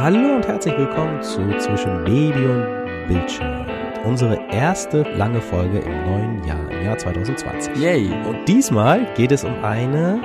[0.00, 3.66] Hallo und herzlich willkommen zu Zwischen Baby und Bildschirm.
[4.04, 7.74] Unsere erste lange Folge im neuen Jahr, im Jahr 2020.
[7.74, 8.08] Yay.
[8.24, 10.20] Und diesmal geht es um eine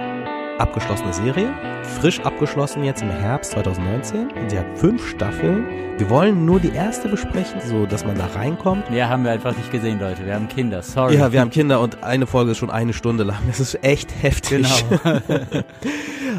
[0.59, 1.51] abgeschlossene Serie,
[1.99, 4.28] frisch abgeschlossen jetzt im Herbst 2019.
[4.47, 5.65] Sie hat fünf Staffeln.
[5.97, 8.92] Wir wollen nur die erste besprechen, so dass man da reinkommt.
[8.92, 10.24] Mehr haben wir einfach nicht gesehen, Leute.
[10.24, 11.15] Wir haben Kinder, sorry.
[11.15, 13.40] Ja, wir haben Kinder und eine Folge ist schon eine Stunde lang.
[13.47, 14.67] Das ist echt heftig.
[14.92, 15.19] Genau.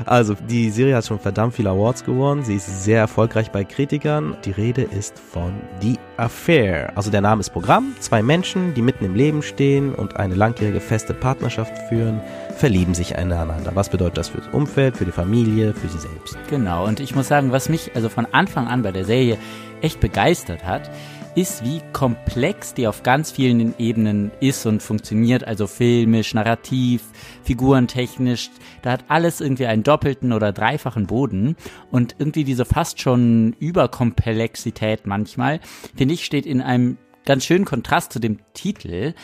[0.07, 2.45] Also, die Serie hat schon verdammt viele Awards gewonnen.
[2.45, 4.37] Sie ist sehr erfolgreich bei Kritikern.
[4.45, 6.93] Die Rede ist von The Affair.
[6.95, 7.95] Also der Name ist Programm.
[8.01, 12.21] Zwei Menschen, die mitten im Leben stehen und eine langjährige feste Partnerschaft führen,
[12.57, 13.73] verlieben sich ineinander.
[13.75, 16.37] Was bedeutet das für das Umfeld, für die Familie, für sie selbst?
[16.49, 16.87] Genau.
[16.87, 19.39] Und ich muss sagen, was mich also von Anfang an bei der Serie
[19.81, 20.91] echt begeistert hat,
[21.35, 27.03] ist, wie komplex die auf ganz vielen Ebenen ist und funktioniert, also filmisch, narrativ,
[27.43, 28.51] figurentechnisch,
[28.83, 31.57] da hat alles irgendwie einen doppelten oder dreifachen Boden.
[31.91, 35.61] Und irgendwie diese fast schon Überkomplexität manchmal,
[35.97, 39.15] finde ich, steht in einem ganz schönen Kontrast zu dem Titel,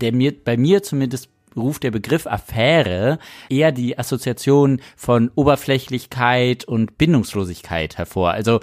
[0.00, 6.98] der mir, bei mir zumindest ruft der Begriff Affäre eher die Assoziation von Oberflächlichkeit und
[6.98, 8.30] Bindungslosigkeit hervor.
[8.30, 8.60] Also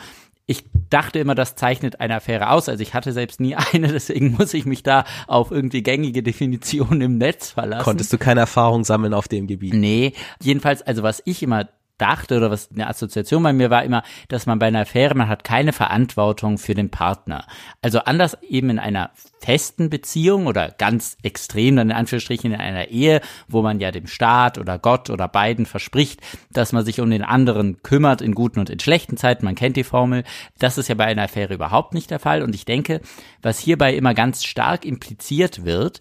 [0.47, 2.69] ich dachte immer, das zeichnet eine Affäre aus.
[2.69, 7.01] Also ich hatte selbst nie eine, deswegen muss ich mich da auf irgendwie gängige Definitionen
[7.01, 7.83] im Netz verlassen.
[7.83, 9.73] Konntest du keine Erfahrung sammeln auf dem Gebiet?
[9.73, 14.03] Nee, jedenfalls, also was ich immer dachte oder was eine Assoziation bei mir war immer,
[14.27, 17.45] dass man bei einer Affäre, man hat keine Verantwortung für den Partner.
[17.81, 22.87] Also anders eben in einer festen Beziehung oder ganz extrem dann in Anführungsstrichen in einer
[22.87, 27.09] Ehe, wo man ja dem Staat oder Gott oder beiden verspricht, dass man sich um
[27.09, 29.45] den anderen kümmert in guten und in schlechten Zeiten.
[29.45, 30.23] Man kennt die Formel.
[30.59, 32.41] Das ist ja bei einer Affäre überhaupt nicht der Fall.
[32.41, 33.01] Und ich denke,
[33.41, 35.99] was hierbei immer ganz stark impliziert wird,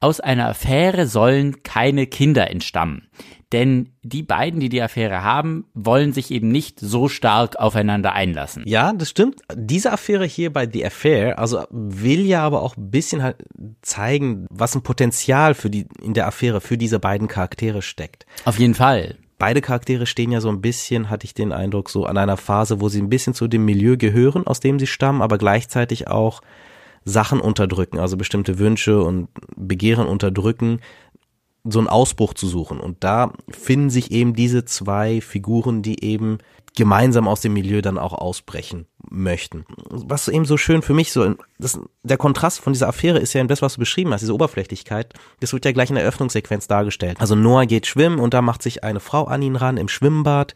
[0.00, 3.08] aus einer Affäre sollen keine Kinder entstammen.
[3.52, 8.64] Denn die beiden, die die Affäre haben, wollen sich eben nicht so stark aufeinander einlassen.
[8.66, 9.40] Ja, das stimmt.
[9.54, 13.44] Diese Affäre hier bei The Affair, also will ja aber auch ein bisschen halt
[13.82, 18.26] zeigen, was ein Potenzial für die, in der Affäre für diese beiden Charaktere steckt.
[18.44, 19.16] Auf jeden Fall.
[19.38, 22.80] Beide Charaktere stehen ja so ein bisschen, hatte ich den Eindruck, so an einer Phase,
[22.80, 26.40] wo sie ein bisschen zu dem Milieu gehören, aus dem sie stammen, aber gleichzeitig auch
[27.06, 30.80] Sachen unterdrücken, also bestimmte Wünsche und Begehren unterdrücken,
[31.64, 32.80] so einen Ausbruch zu suchen.
[32.80, 36.38] Und da finden sich eben diese zwei Figuren, die eben
[36.76, 39.64] gemeinsam aus dem Milieu dann auch ausbrechen möchten.
[39.88, 43.40] Was eben so schön für mich so, das, der Kontrast von dieser Affäre ist ja
[43.40, 46.68] in das, was du beschrieben hast, diese Oberflächlichkeit, das wird ja gleich in der Eröffnungssequenz
[46.68, 47.18] dargestellt.
[47.18, 50.54] Also Noah geht schwimmen und da macht sich eine Frau an ihn ran im Schwimmbad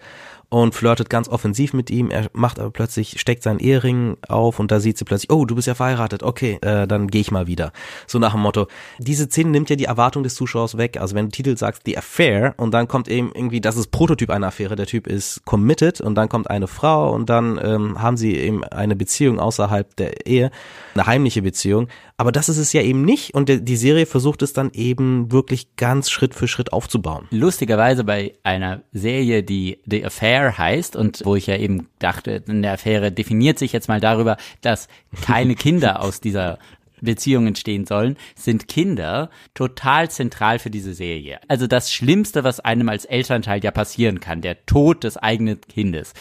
[0.50, 2.10] und flirtet ganz offensiv mit ihm.
[2.10, 5.54] Er macht aber plötzlich, steckt seinen Ehering auf und da sieht sie plötzlich, oh, du
[5.54, 7.72] bist ja verheiratet, okay, äh, dann gehe ich mal wieder.
[8.06, 8.66] So nach dem Motto.
[8.98, 11.00] Diese Szene nimmt ja die Erwartung des Zuschauers weg.
[11.00, 14.30] Also wenn du Titel sagst, The Affair und dann kommt eben irgendwie, das ist Prototyp
[14.30, 14.74] einer Affäre.
[14.74, 18.64] Der Typ ist committed und dann kommt eine Frau und dann ähm, haben sie eben
[18.64, 20.50] eine Beziehung außerhalb der Ehe,
[20.94, 21.86] eine heimliche Beziehung.
[22.16, 25.76] Aber das ist es ja eben nicht und die Serie versucht es dann eben wirklich
[25.76, 27.26] ganz Schritt für Schritt aufzubauen.
[27.30, 32.62] Lustigerweise bei einer Serie, die The Affair heißt und wo ich ja eben dachte, in
[32.62, 34.88] der Affäre definiert sich jetzt mal darüber, dass
[35.22, 36.58] keine Kinder aus dieser
[37.00, 41.40] Beziehung entstehen sollen, sind Kinder total zentral für diese Serie.
[41.48, 46.12] Also das Schlimmste, was einem als Elternteil ja passieren kann, der Tod des eigenen Kindes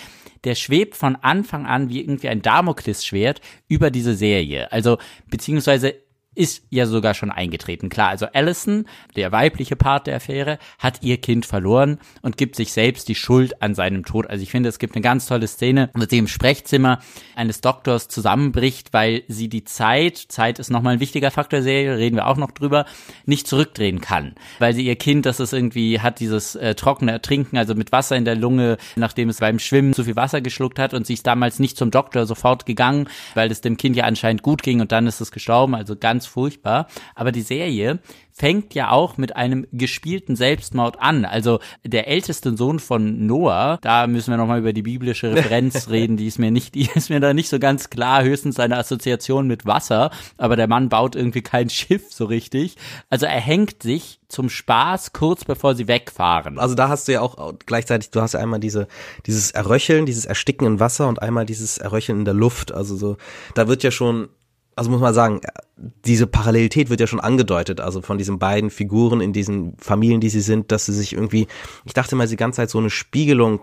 [0.44, 4.72] der schwebt von Anfang an wie irgendwie ein Damoklesschwert über diese Serie.
[4.72, 4.98] Also,
[5.30, 5.96] beziehungsweise
[6.40, 7.90] ist ja sogar schon eingetreten.
[7.90, 8.86] Klar, also Allison,
[9.18, 13.62] der weibliche Part der Affäre, hat ihr Kind verloren und gibt sich selbst die Schuld
[13.62, 14.30] an seinem Tod.
[14.30, 17.02] Also ich finde, es gibt eine ganz tolle Szene, wo sie im Sprechzimmer
[17.36, 21.98] eines Doktors zusammenbricht, weil sie die Zeit, Zeit ist nochmal ein wichtiger Faktor der Serie,
[21.98, 22.86] reden wir auch noch drüber,
[23.26, 24.36] nicht zurückdrehen kann.
[24.60, 28.16] Weil sie ihr Kind, das es irgendwie hat, dieses äh, trockene Ertrinken, also mit Wasser
[28.16, 31.28] in der Lunge, nachdem es beim Schwimmen zu viel Wasser geschluckt hat und sie ist
[31.28, 34.94] damals nicht zum Doktor sofort gegangen, weil es dem Kind ja anscheinend gut ging und
[34.94, 36.88] dann ist es gestorben, also ganz furchtbar.
[37.16, 38.00] Aber die Serie
[38.40, 41.26] fängt ja auch mit einem gespielten Selbstmord an.
[41.26, 46.16] Also der älteste Sohn von Noah, da müssen wir nochmal über die biblische Referenz reden,
[46.16, 49.46] die ist mir nicht, die ist mir da nicht so ganz klar, höchstens seine Assoziation
[49.48, 52.78] mit Wasser, aber der Mann baut irgendwie kein Schiff so richtig.
[53.10, 56.60] Also er hängt sich zum Spaß kurz bevor sie wegfahren.
[56.60, 58.88] Also da hast du ja auch gleichzeitig, du hast ja einmal diese,
[59.26, 62.72] dieses Erröcheln, dieses Ersticken in Wasser und einmal dieses Erröcheln in der Luft.
[62.72, 63.18] Also so,
[63.54, 64.30] da wird ja schon
[64.80, 65.42] also muss man sagen,
[66.06, 70.30] diese Parallelität wird ja schon angedeutet, also von diesen beiden Figuren in diesen Familien, die
[70.30, 71.48] sie sind, dass sie sich irgendwie,
[71.86, 73.60] ich dachte mal die ganze Zeit so eine Spiegelung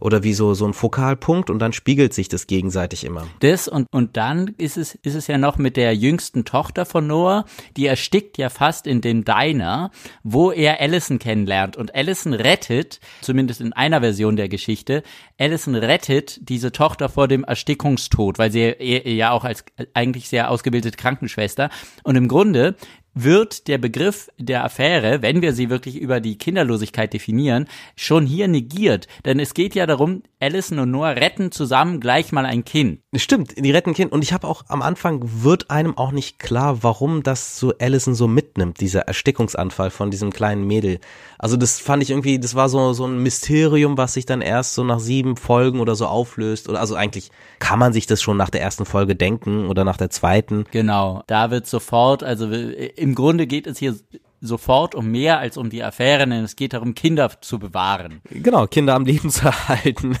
[0.00, 3.26] oder wie so, so ein Fokalpunkt und dann spiegelt sich das gegenseitig immer.
[3.40, 7.06] Das und, und dann ist es, ist es ja noch mit der jüngsten Tochter von
[7.06, 7.44] Noah,
[7.76, 9.90] die erstickt ja fast in dem Diner,
[10.22, 15.02] wo er Allison kennenlernt und Allison rettet, zumindest in einer Version der Geschichte,
[15.38, 19.64] Allison rettet diese Tochter vor dem Erstickungstod, weil sie ja auch als
[19.94, 21.70] eigentlich sehr ausgebildete Krankenschwester.
[22.02, 22.74] Und im Grunde
[23.14, 27.66] wird der Begriff der Affäre, wenn wir sie wirklich über die Kinderlosigkeit definieren,
[27.96, 29.08] schon hier negiert.
[29.24, 33.00] Denn es geht ja darum, Allison und Noah retten zusammen gleich mal ein Kind.
[33.14, 34.12] Stimmt, die retten ein Kind.
[34.12, 38.14] Und ich habe auch am Anfang wird einem auch nicht klar, warum das so Allison
[38.14, 41.00] so mitnimmt, dieser Erstickungsanfall von diesem kleinen Mädel.
[41.38, 44.74] Also das fand ich irgendwie, das war so, so ein Mysterium, was sich dann erst
[44.74, 46.68] so nach sieben Folgen oder so auflöst.
[46.68, 49.96] Oder also eigentlich kann man sich das schon nach der ersten Folge denken oder nach
[49.96, 50.64] der zweiten.
[50.70, 52.50] Genau, da wird sofort, also
[53.00, 53.96] im Grunde geht es hier
[54.42, 58.20] sofort um mehr als um die Affäre, denn es geht darum, Kinder zu bewahren.
[58.30, 60.16] Genau, Kinder am Leben zu erhalten.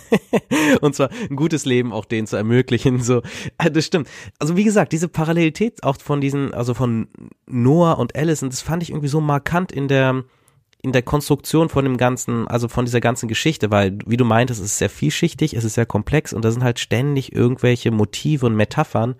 [0.80, 3.02] und zwar ein gutes Leben auch denen zu ermöglichen.
[3.02, 3.22] So,
[3.58, 4.08] äh, das stimmt.
[4.38, 7.08] Also wie gesagt, diese Parallelität auch von diesen, also von
[7.46, 10.24] Noah und Allison, das fand ich irgendwie so markant in der
[10.82, 14.60] in der Konstruktion von dem ganzen, also von dieser ganzen Geschichte, weil, wie du meintest,
[14.60, 18.46] es ist sehr vielschichtig, es ist sehr komplex und da sind halt ständig irgendwelche Motive
[18.46, 19.16] und Metaphern,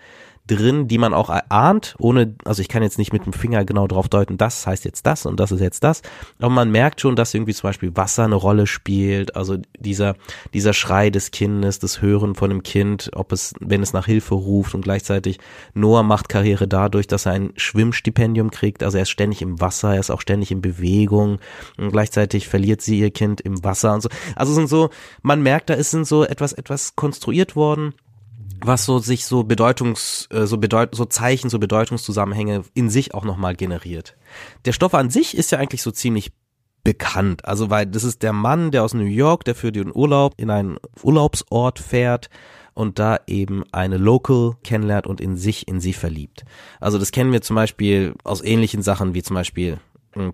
[0.51, 3.87] drin, die man auch ahnt, ohne, also ich kann jetzt nicht mit dem Finger genau
[3.87, 6.03] drauf deuten, das heißt jetzt das und das ist jetzt das,
[6.39, 10.17] aber man merkt schon, dass irgendwie zum Beispiel Wasser eine Rolle spielt, also dieser,
[10.53, 14.35] dieser Schrei des Kindes, das Hören von dem Kind, ob es, wenn es nach Hilfe
[14.35, 15.39] ruft und gleichzeitig
[15.75, 19.95] Noah macht Karriere dadurch, dass er ein Schwimmstipendium kriegt, also er ist ständig im Wasser,
[19.95, 21.39] er ist auch ständig in Bewegung
[21.79, 24.91] und gleichzeitig verliert sie ihr Kind im Wasser und so, also sind so,
[25.23, 27.95] man merkt, da ist so etwas, etwas konstruiert worden,
[28.65, 33.25] was so sich so Bedeutungs, äh, so Bedeut so Zeichen, so Bedeutungszusammenhänge in sich auch
[33.25, 34.17] nochmal generiert.
[34.65, 36.33] Der Stoff an sich ist ja eigentlich so ziemlich
[36.85, 37.45] bekannt.
[37.45, 40.51] Also weil das ist der Mann, der aus New York, der für den Urlaub in
[40.51, 42.31] einen Urlaubsort fährt
[42.75, 46.45] und da eben eine Local kennenlernt und in sich, in sie verliebt.
[46.81, 49.79] Also das kennen wir zum Beispiel aus ähnlichen Sachen wie zum Beispiel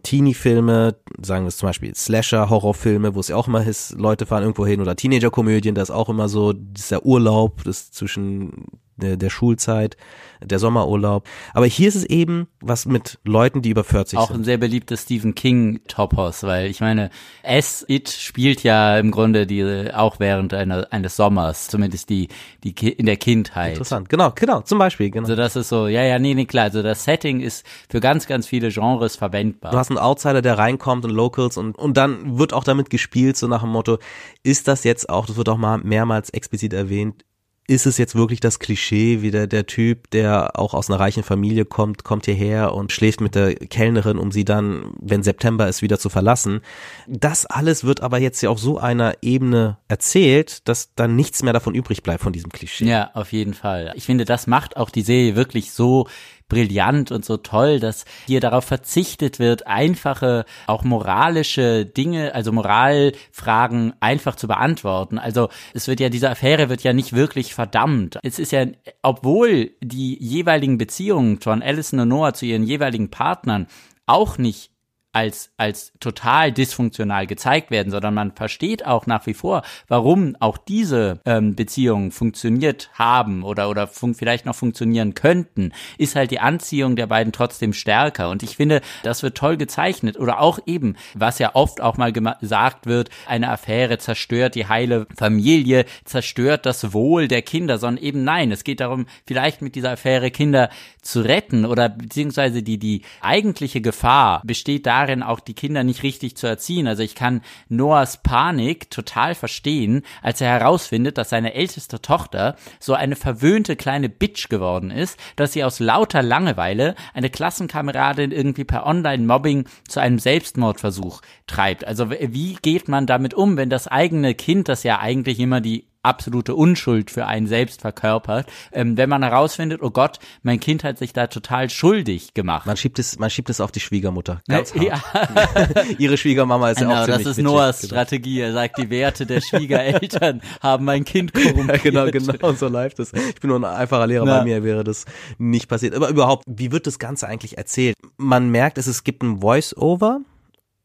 [0.03, 4.43] Teenie-Filme, sagen wir es zum Beispiel Slasher-Horrorfilme, wo es ja auch immer ist, Leute fahren
[4.43, 9.31] irgendwo hin oder Teenager-Komödien, da ist auch immer so dieser Urlaub, das zwischen der, der
[9.31, 9.97] Schulzeit,
[10.43, 11.27] der Sommerurlaub.
[11.55, 14.41] Aber hier ist es eben was mit Leuten, die über 40 Auch sind.
[14.41, 17.11] ein sehr beliebtes Stephen King Topos, weil ich meine,
[17.43, 22.29] S It spielt ja im Grunde die auch während einer, eines Sommers, zumindest die
[22.65, 23.73] die in der Kindheit.
[23.73, 25.25] Interessant, genau, genau, zum Beispiel, genau.
[25.25, 26.65] Also das ist so, ja, ja, nee, nee, klar.
[26.65, 29.73] Also das Setting ist für ganz, ganz viele Genres verwendbar.
[29.73, 33.37] Du hast einen Outsider, der reinkommt und Locals und und dann wird auch damit gespielt,
[33.37, 33.99] so nach dem Motto,
[34.43, 37.25] ist das jetzt auch, das wird auch mal mehrmals explizit erwähnt,
[37.69, 41.25] ist es jetzt wirklich das Klischee, wie der, der Typ, der auch aus einer reichen
[41.25, 45.83] Familie kommt, kommt hierher und schläft mit der Kellnerin, um sie dann, wenn September ist,
[45.83, 46.61] wieder zu verlassen.
[47.09, 51.53] Das alles wird aber jetzt ja auf so einer Ebene erzählt, dass dann nichts mehr
[51.53, 52.87] davon übrig bleibt von diesem Klischee.
[52.87, 53.93] Ja, auf jeden Fall.
[53.97, 56.07] Ich finde, das macht auch die Serie wirklich so
[56.49, 63.95] brillant und so toll, dass hier darauf verzichtet wird, einfache, auch moralische Dinge, also Moralfragen
[64.01, 65.19] einfach zu beantworten.
[65.19, 68.19] Also es wird ja, diese Affäre wird ja nicht wirklich verdammt.
[68.23, 68.67] Es ist ja,
[69.03, 73.67] obwohl die jeweiligen Beziehungen von Alison und Noah zu ihren jeweiligen Partnern
[74.07, 74.71] auch nicht
[75.17, 80.59] als, als total dysfunktional gezeigt werden, sondern man versteht auch nach wie vor, warum auch
[80.59, 86.41] diese ähm, Beziehungen funktioniert haben oder, oder fun vielleicht noch funktionieren könnten, ist halt die
[86.41, 88.29] Anziehung der beiden trotzdem stärker.
[88.29, 90.19] Und ich finde, das wird toll gezeichnet.
[90.19, 95.07] Oder auch eben, was ja oft auch mal gesagt wird, eine Affäre zerstört die heile
[95.17, 99.93] Familie, zerstört das Wohl der Kinder, sondern eben nein, es geht darum, vielleicht mit dieser
[99.93, 100.69] Affäre Kinder
[101.01, 106.03] zu retten oder beziehungsweise die, die eigentliche Gefahr besteht darin, darin, auch die Kinder nicht
[106.03, 106.87] richtig zu erziehen.
[106.87, 112.95] Also ich kann Noahs Panik total verstehen, als er herausfindet, dass seine älteste Tochter so
[112.95, 118.87] eine verwöhnte kleine Bitch geworden ist, dass sie aus lauter Langeweile eine Klassenkameradin irgendwie per
[118.87, 121.87] Online-Mobbing zu einem Selbstmordversuch treibt.
[121.87, 125.87] Also wie geht man damit um, wenn das eigene Kind, das ja eigentlich immer die
[126.07, 130.99] absolute Unschuld für einen selbst verkörpert, ähm, wenn man herausfindet, oh Gott, mein Kind hat
[130.99, 132.67] sich da total schuldig gemacht.
[132.67, 134.41] Man schiebt es, man schiebt es auf die Schwiegermutter.
[134.49, 135.03] Ganz ja.
[135.99, 137.89] Ihre Schwiegermama ist ja auch genau, Das ist Noahs genau.
[137.89, 138.41] Strategie.
[138.41, 141.85] Er sagt, die Werte der Schwiegereltern haben mein Kind korrumpiert.
[141.85, 143.13] Ja, genau, genau, so läuft es.
[143.13, 144.39] Ich bin nur ein einfacher Lehrer, ja.
[144.39, 145.05] bei mir wäre das
[145.39, 145.95] nicht passiert.
[145.95, 147.97] Aber überhaupt, wie wird das Ganze eigentlich erzählt?
[148.17, 150.21] Man merkt, es, es gibt ein Voice-Over,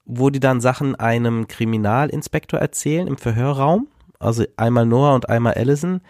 [0.05, 3.87] wo die dann Sachen einem Kriminalinspektor erzählen im Verhörraum
[4.21, 6.01] also einmal Noah und einmal Allison,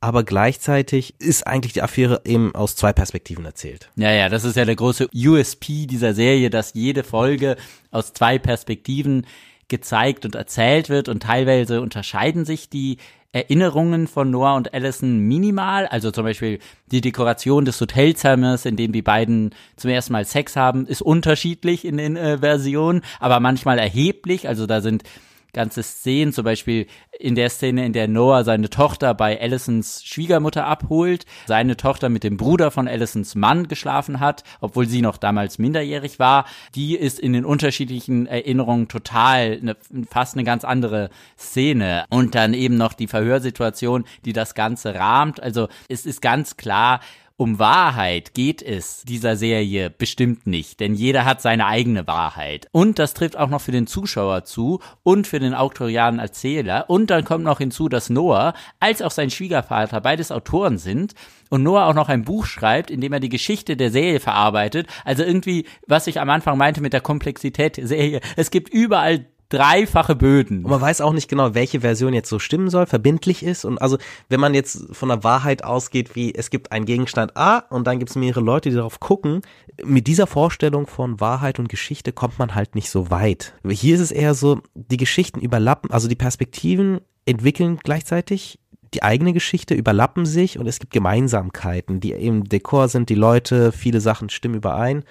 [0.00, 3.90] aber gleichzeitig ist eigentlich die Affäre eben aus zwei Perspektiven erzählt.
[3.96, 7.56] Ja, ja, das ist ja der große USP dieser Serie, dass jede Folge
[7.90, 9.26] aus zwei Perspektiven
[9.68, 11.08] gezeigt und erzählt wird.
[11.08, 12.96] Und teilweise unterscheiden sich die
[13.32, 16.58] Erinnerungen von Noah und Allison minimal, also zum Beispiel
[16.90, 21.84] die Dekoration des Hotelzimmers, in dem die beiden zum ersten Mal Sex haben, ist unterschiedlich
[21.84, 25.04] in den äh, Versionen, aber manchmal erheblich, also da sind
[25.52, 26.86] ganze Szenen, zum Beispiel
[27.18, 32.24] in der Szene, in der Noah seine Tochter bei Allisons Schwiegermutter abholt, seine Tochter mit
[32.24, 37.18] dem Bruder von Allisons Mann geschlafen hat, obwohl sie noch damals minderjährig war, die ist
[37.20, 39.76] in den unterschiedlichen Erinnerungen total eine,
[40.08, 42.04] fast eine ganz andere Szene.
[42.10, 45.42] Und dann eben noch die Verhörsituation, die das Ganze rahmt.
[45.42, 47.00] Also es ist ganz klar,
[47.40, 52.68] um Wahrheit geht es dieser Serie bestimmt nicht, denn jeder hat seine eigene Wahrheit.
[52.70, 56.90] Und das trifft auch noch für den Zuschauer zu und für den autorialen Erzähler.
[56.90, 61.14] Und dann kommt noch hinzu, dass Noah als auch sein Schwiegervater beides Autoren sind
[61.48, 64.86] und Noah auch noch ein Buch schreibt, in dem er die Geschichte der Serie verarbeitet.
[65.06, 68.20] Also irgendwie, was ich am Anfang meinte mit der Komplexität der Serie.
[68.36, 70.64] Es gibt überall dreifache Böden.
[70.64, 73.64] Und man weiß auch nicht genau, welche Version jetzt so stimmen soll, verbindlich ist.
[73.64, 77.58] Und also, wenn man jetzt von der Wahrheit ausgeht, wie es gibt einen Gegenstand A
[77.58, 79.42] und dann gibt es mehrere Leute, die darauf gucken,
[79.84, 83.54] mit dieser Vorstellung von Wahrheit und Geschichte kommt man halt nicht so weit.
[83.68, 88.58] Hier ist es eher so, die Geschichten überlappen, also die Perspektiven entwickeln gleichzeitig
[88.94, 93.72] die eigene Geschichte überlappen sich und es gibt Gemeinsamkeiten, die im Dekor sind, die Leute,
[93.72, 95.04] viele Sachen stimmen überein.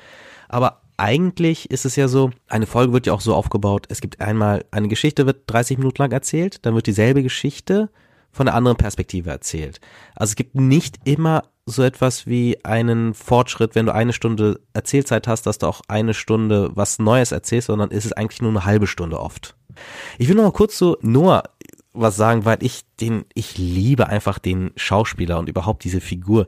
[0.50, 4.22] Aber eigentlich ist es ja so, eine Folge wird ja auch so aufgebaut, es gibt
[4.22, 7.90] einmal, eine Geschichte wird 30 Minuten lang erzählt, dann wird dieselbe Geschichte
[8.32, 9.80] von einer anderen Perspektive erzählt.
[10.16, 15.28] Also es gibt nicht immer so etwas wie einen Fortschritt, wenn du eine Stunde Erzählzeit
[15.28, 18.66] hast, dass du auch eine Stunde was Neues erzählst, sondern ist es eigentlich nur eine
[18.66, 19.56] halbe Stunde oft.
[20.18, 21.44] Ich will noch mal kurz zu Noah
[22.02, 26.48] was sagen, weil ich den, ich liebe einfach den Schauspieler und überhaupt diese Figur.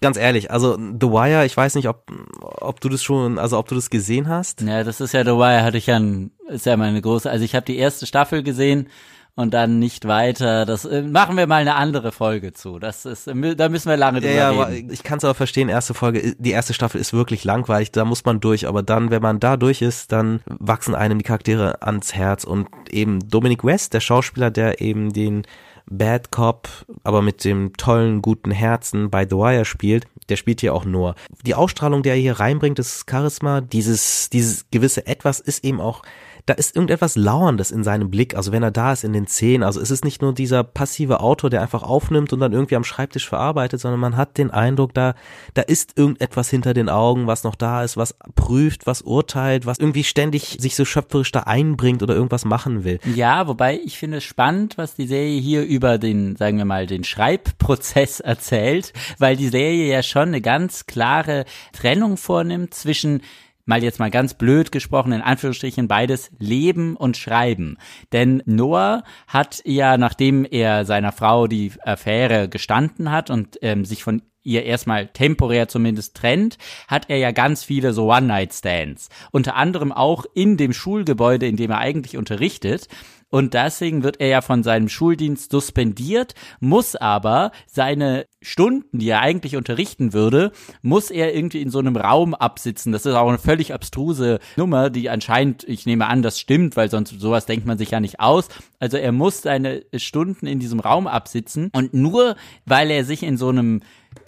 [0.00, 3.68] Ganz ehrlich, also The Wire, ich weiß nicht, ob, ob du das schon, also ob
[3.68, 4.62] du das gesehen hast.
[4.62, 6.00] Ja, das ist ja The Wire, hatte ich ja,
[6.48, 8.88] ist ja meine große, also ich habe die erste Staffel gesehen
[9.34, 10.66] und dann nicht weiter.
[10.66, 12.78] Das äh, machen wir mal eine andere Folge zu.
[12.78, 14.92] Das ist, äh, da müssen wir lange drüber ja, ja, reden.
[14.92, 15.68] ich kann es aber verstehen.
[15.68, 17.92] Erste Folge, die erste Staffel ist wirklich langweilig.
[17.92, 18.68] Da muss man durch.
[18.68, 22.68] Aber dann, wenn man da durch ist, dann wachsen einem die Charaktere ans Herz und
[22.90, 25.46] eben Dominic West, der Schauspieler, der eben den
[25.90, 26.68] Bad Cop,
[27.02, 31.14] aber mit dem tollen, guten Herzen bei The Wire spielt, der spielt hier auch nur.
[31.44, 36.02] Die Ausstrahlung, der er hier reinbringt, das Charisma, dieses, dieses gewisse Etwas ist eben auch
[36.46, 39.62] da ist irgendetwas Lauerndes in seinem Blick, also wenn er da ist in den Szenen.
[39.62, 42.84] Also es ist nicht nur dieser passive Autor, der einfach aufnimmt und dann irgendwie am
[42.84, 45.14] Schreibtisch verarbeitet, sondern man hat den Eindruck, da,
[45.54, 49.78] da ist irgendetwas hinter den Augen, was noch da ist, was prüft, was urteilt, was
[49.78, 52.98] irgendwie ständig sich so schöpferisch da einbringt oder irgendwas machen will.
[53.14, 56.86] Ja, wobei ich finde es spannend, was die Serie hier über den, sagen wir mal,
[56.86, 63.22] den Schreibprozess erzählt, weil die Serie ja schon eine ganz klare Trennung vornimmt zwischen
[63.64, 67.78] mal jetzt mal ganz blöd gesprochen, in Anführungsstrichen beides Leben und Schreiben.
[68.12, 74.02] Denn Noah hat ja, nachdem er seiner Frau die Affäre gestanden hat und ähm, sich
[74.02, 79.08] von ihr erstmal temporär zumindest trennt, hat er ja ganz viele so One-Night-Stands.
[79.30, 82.88] Unter anderem auch in dem Schulgebäude, in dem er eigentlich unterrichtet
[83.32, 89.22] und deswegen wird er ja von seinem Schuldienst suspendiert, muss aber seine Stunden, die er
[89.22, 92.92] eigentlich unterrichten würde, muss er irgendwie in so einem Raum absitzen.
[92.92, 96.90] Das ist auch eine völlig abstruse Nummer, die anscheinend, ich nehme an, das stimmt, weil
[96.90, 98.48] sonst sowas denkt man sich ja nicht aus.
[98.78, 102.36] Also er muss seine Stunden in diesem Raum absitzen und nur
[102.66, 103.80] weil er sich in so einem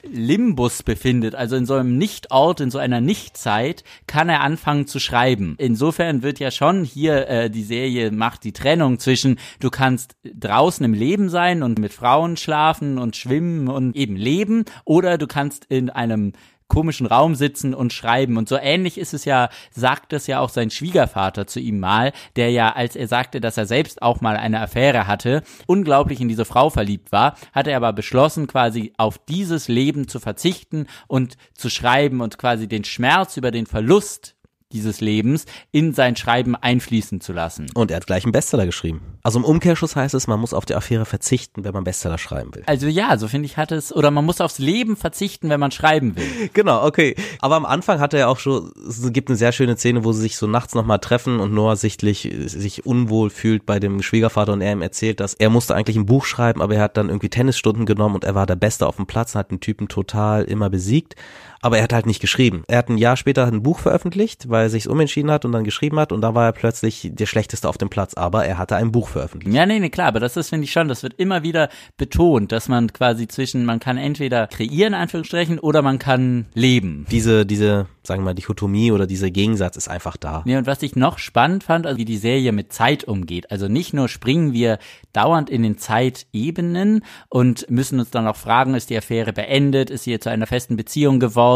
[0.02, 5.00] Limbus befindet, also in so einem Nichtort, in so einer Nichtzeit, kann er anfangen zu
[5.00, 5.54] schreiben.
[5.58, 10.84] Insofern wird ja schon hier äh, die Serie macht die Trennung zwischen du kannst draußen
[10.84, 15.64] im Leben sein und mit Frauen schlafen und schwimmen und eben leben oder du kannst
[15.66, 16.32] in einem
[16.68, 18.36] komischen Raum sitzen und schreiben.
[18.36, 22.12] Und so ähnlich ist es ja, sagt es ja auch sein Schwiegervater zu ihm mal,
[22.36, 26.28] der ja, als er sagte, dass er selbst auch mal eine Affäre hatte, unglaublich in
[26.28, 31.36] diese Frau verliebt war, hat er aber beschlossen, quasi auf dieses Leben zu verzichten und
[31.54, 34.34] zu schreiben und quasi den Schmerz über den Verlust
[34.74, 37.66] dieses Lebens in sein Schreiben einfließen zu lassen.
[37.74, 39.00] Und er hat gleich einen Bestseller geschrieben.
[39.22, 42.54] Also im Umkehrschluss heißt es, man muss auf die Affäre verzichten, wenn man Bestseller schreiben
[42.54, 42.64] will.
[42.66, 45.70] Also ja, so finde ich hat es, oder man muss aufs Leben verzichten, wenn man
[45.70, 46.24] schreiben will.
[46.52, 47.14] Genau, okay.
[47.40, 50.20] Aber am Anfang hat er auch schon, es gibt eine sehr schöne Szene, wo sie
[50.20, 54.60] sich so nachts nochmal treffen und Noah sichtlich sich unwohl fühlt bei dem Schwiegervater und
[54.60, 57.28] er ihm erzählt, dass er musste eigentlich ein Buch schreiben, aber er hat dann irgendwie
[57.28, 60.44] Tennisstunden genommen und er war der Beste auf dem Platz und hat den Typen total
[60.44, 61.16] immer besiegt.
[61.64, 62.62] Aber er hat halt nicht geschrieben.
[62.68, 65.64] Er hat ein Jahr später ein Buch veröffentlicht, weil er sich umentschieden hat und dann
[65.64, 68.76] geschrieben hat und da war er plötzlich der Schlechteste auf dem Platz, aber er hatte
[68.76, 69.56] ein Buch veröffentlicht.
[69.56, 72.52] Ja, nee, nee, klar, aber das ist, finde ich schon, das wird immer wieder betont,
[72.52, 77.06] dass man quasi zwischen, man kann entweder kreieren, Anführungsstrichen, oder man kann leben.
[77.10, 80.42] Diese, diese, sagen wir mal, Dichotomie oder dieser Gegensatz ist einfach da.
[80.44, 83.50] Ja, und was ich noch spannend fand, also wie die Serie mit Zeit umgeht.
[83.50, 84.78] Also nicht nur springen wir
[85.14, 90.04] dauernd in den Zeitebenen und müssen uns dann auch fragen, ist die Affäre beendet, ist
[90.04, 91.53] sie zu einer festen Beziehung geworden,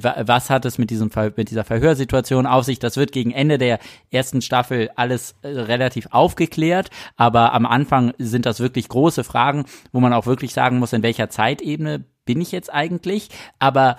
[0.00, 2.78] was hat es mit diesem mit dieser Verhörsituation auf sich?
[2.78, 3.78] Das wird gegen Ende der
[4.10, 10.00] ersten Staffel alles äh, relativ aufgeklärt, aber am Anfang sind das wirklich große Fragen, wo
[10.00, 13.28] man auch wirklich sagen muss, in welcher Zeitebene bin ich jetzt eigentlich?
[13.58, 13.96] Aber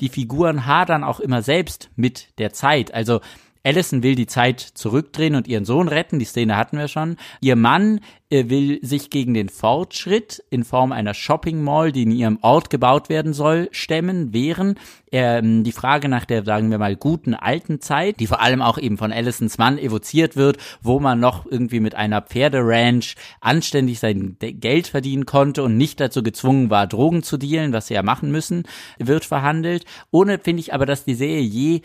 [0.00, 2.92] die Figuren hadern auch immer selbst mit der Zeit.
[2.92, 3.20] Also
[3.66, 7.16] Allison will die Zeit zurückdrehen und ihren Sohn retten, die Szene hatten wir schon.
[7.40, 7.98] Ihr Mann
[8.30, 12.70] äh, will sich gegen den Fortschritt in Form einer Shopping Mall, die in ihrem Ort
[12.70, 14.78] gebaut werden soll, stemmen, wehren.
[15.10, 18.78] Ähm, die Frage nach der, sagen wir mal, guten alten Zeit, die vor allem auch
[18.78, 24.36] eben von Allisons Mann evoziert wird, wo man noch irgendwie mit einer Pferderanch anständig sein
[24.38, 28.30] Geld verdienen konnte und nicht dazu gezwungen war, Drogen zu dealen, was sie ja machen
[28.30, 28.62] müssen,
[29.00, 29.84] wird verhandelt.
[30.12, 31.80] Ohne finde ich aber, dass die Serie je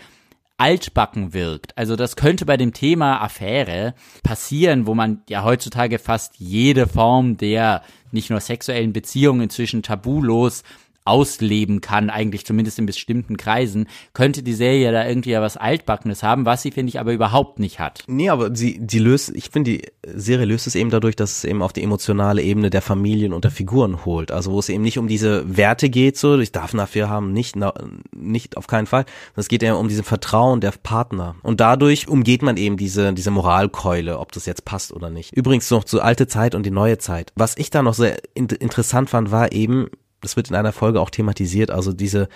[0.62, 1.75] altbacken wirkt.
[1.75, 7.36] Also das könnte bei dem Thema Affäre passieren, wo man ja heutzutage fast jede Form
[7.38, 10.63] der nicht nur sexuellen Beziehungen inzwischen tabulos
[11.05, 16.24] ausleben kann, eigentlich zumindest in bestimmten Kreisen, könnte die Serie da irgendwie ja was Altbackenes
[16.24, 18.03] haben, was sie, finde ich, aber überhaupt nicht hat.
[18.08, 21.43] Nee, aber sie, die löst, ich finde, die Serie löst es eben dadurch, dass es
[21.43, 24.31] eben auf die emotionale Ebene der Familien und der Figuren holt.
[24.31, 27.55] Also wo es eben nicht um diese Werte geht, so, ich darf Affäre haben, nicht,
[27.55, 27.74] na,
[28.15, 29.05] nicht, auf keinen Fall.
[29.36, 31.36] Es geht eher um diesen Vertrauen der Partner.
[31.43, 35.36] Und dadurch umgeht man eben diese, diese Moralkeule, ob das jetzt passt oder nicht.
[35.36, 37.31] Übrigens noch zur alte Zeit und die neue Zeit.
[37.36, 39.88] Was ich da noch sehr interessant fand, war eben,
[40.21, 42.29] das wird in einer Folge auch thematisiert, also diese,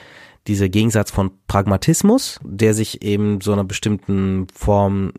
[0.47, 5.11] dieser Gegensatz von Pragmatismus, der sich eben so einer bestimmten Form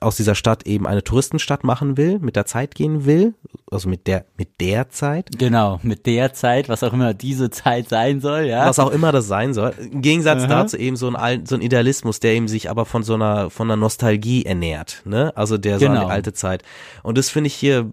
[0.00, 3.34] aus dieser Stadt eben eine Touristenstadt machen will, mit der Zeit gehen will,
[3.70, 5.28] also mit der mit der Zeit.
[5.38, 8.66] Genau, mit der Zeit, was auch immer diese Zeit sein soll, ja.
[8.66, 9.72] Was auch immer das sein soll.
[9.78, 10.48] Im Gegensatz Aha.
[10.48, 13.68] dazu eben so ein so ein Idealismus, der eben sich aber von so einer von
[13.70, 15.32] einer Nostalgie ernährt, ne?
[15.36, 16.00] Also der so genau.
[16.00, 16.62] an die alte Zeit.
[17.02, 17.90] Und das finde ich hier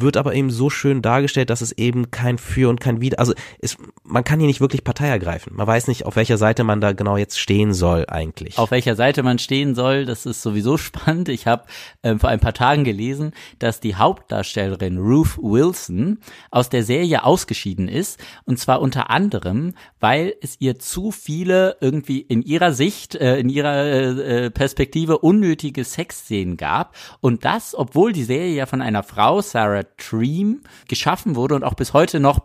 [0.00, 3.34] wird aber eben so schön dargestellt, dass es eben kein Für und kein Wider, also
[3.60, 5.54] es, man kann hier nicht wirklich Partei ergreifen.
[5.56, 8.58] Man weiß nicht, auf welcher Seite man da genau jetzt stehen soll eigentlich.
[8.58, 11.28] Auf welcher Seite man stehen soll, das ist sowieso spannend.
[11.28, 11.64] Ich habe
[12.02, 16.18] ähm, vor ein paar Tagen gelesen, dass die Hauptdarstellerin Ruth Wilson
[16.50, 22.20] aus der Serie ausgeschieden ist und zwar unter anderem, weil es ihr zu viele irgendwie
[22.20, 28.24] in ihrer Sicht, äh, in ihrer äh, Perspektive unnötige Sexszenen gab und das, obwohl die
[28.24, 32.40] Serie ja von einer Frau Sarah Sarah Dream geschaffen wurde und auch bis heute noch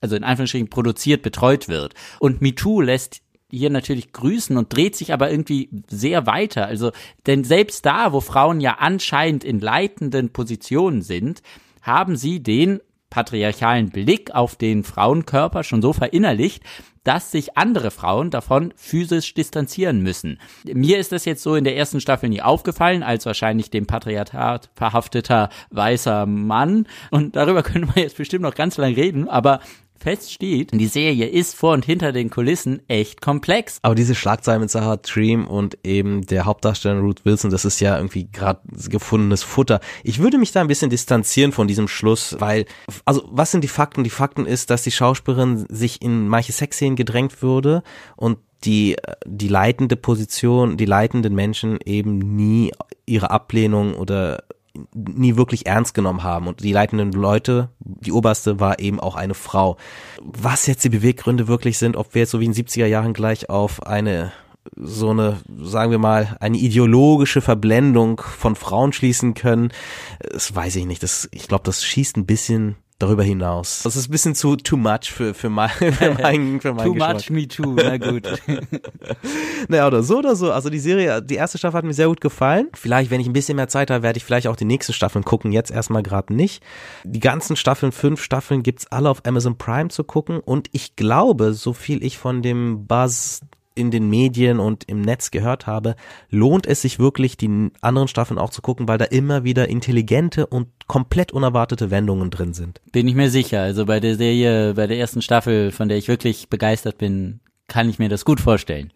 [0.00, 1.94] also in Anführungsstrichen produziert, betreut wird.
[2.18, 6.66] Und MeToo lässt hier natürlich grüßen und dreht sich aber irgendwie sehr weiter.
[6.66, 6.92] Also,
[7.26, 11.42] denn selbst da, wo Frauen ja anscheinend in leitenden Positionen sind,
[11.82, 12.80] haben sie den
[13.12, 16.62] patriarchalen Blick auf den Frauenkörper schon so verinnerlicht,
[17.04, 20.38] dass sich andere Frauen davon physisch distanzieren müssen.
[20.64, 24.70] Mir ist das jetzt so in der ersten Staffel nie aufgefallen, als wahrscheinlich dem Patriarchat
[24.74, 26.86] verhafteter weißer Mann.
[27.10, 29.60] Und darüber können wir jetzt bestimmt noch ganz lange reden, aber
[30.02, 33.78] fest steht, die Serie ist vor und hinter den Kulissen echt komplex.
[33.82, 37.96] Aber diese Schlagzeile mit Sarah Dream und eben der Hauptdarsteller Ruth Wilson, das ist ja
[37.96, 39.80] irgendwie gerade gefundenes Futter.
[40.02, 42.66] Ich würde mich da ein bisschen distanzieren von diesem Schluss, weil,
[43.04, 44.04] also was sind die Fakten?
[44.04, 47.82] Die Fakten ist, dass die Schauspielerin sich in manche Sexszenen gedrängt würde
[48.16, 52.72] und die, die leitende Position, die leitenden Menschen eben nie
[53.06, 54.44] ihre Ablehnung oder
[54.94, 56.46] nie wirklich ernst genommen haben.
[56.46, 59.76] Und die leitenden Leute, die oberste war eben auch eine Frau.
[60.22, 63.50] Was jetzt die Beweggründe wirklich sind, ob wir jetzt so wie in 70er Jahren gleich
[63.50, 64.32] auf eine
[64.76, 69.72] so eine, sagen wir mal, eine ideologische Verblendung von Frauen schließen können,
[70.20, 71.02] das weiß ich nicht.
[71.02, 73.82] Das, ich glaube, das schießt ein bisschen darüber hinaus.
[73.82, 76.94] Das ist ein bisschen zu too much für, für, mein, für mein, für mein Too
[76.94, 77.14] Geschmack.
[77.14, 78.26] much, me too, na gut.
[79.68, 80.52] naja, oder so oder so.
[80.52, 82.68] Also die Serie, die erste Staffel hat mir sehr gut gefallen.
[82.74, 85.24] Vielleicht, wenn ich ein bisschen mehr Zeit habe, werde ich vielleicht auch die nächste Staffeln
[85.24, 85.52] gucken.
[85.52, 86.62] Jetzt erstmal gerade nicht.
[87.04, 90.40] Die ganzen Staffeln, fünf Staffeln gibt's alle auf Amazon Prime zu gucken.
[90.40, 93.40] Und ich glaube, so viel ich von dem Buzz
[93.74, 95.96] in den Medien und im Netz gehört habe,
[96.30, 100.46] lohnt es sich wirklich, die anderen Staffeln auch zu gucken, weil da immer wieder intelligente
[100.46, 102.80] und komplett unerwartete Wendungen drin sind.
[102.92, 103.62] Bin ich mir sicher.
[103.62, 107.88] Also bei der Serie, bei der ersten Staffel, von der ich wirklich begeistert bin, kann
[107.88, 108.92] ich mir das gut vorstellen.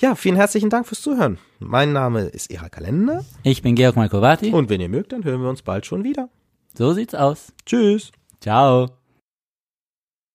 [0.00, 1.38] Ja, vielen herzlichen Dank fürs Zuhören.
[1.58, 3.24] Mein Name ist Ira Kalender.
[3.42, 4.50] Ich bin Georg Malkovati.
[4.50, 6.30] Und wenn ihr mögt, dann hören wir uns bald schon wieder.
[6.76, 7.52] So sieht's aus.
[7.66, 8.12] Tschüss.
[8.40, 9.03] Ciao.